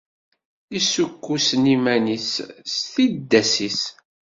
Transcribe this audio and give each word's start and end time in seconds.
Issukkusen 0.77 1.63
iman-is 1.75 2.29
s 2.73 2.75
tiddas-is. 2.91 3.81